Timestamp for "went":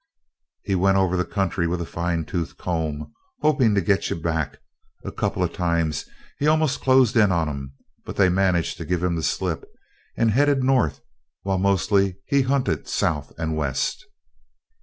0.73-0.97